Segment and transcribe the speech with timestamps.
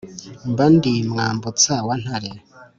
[0.49, 2.31] Mba ndi Mwambutsa wa Ntare,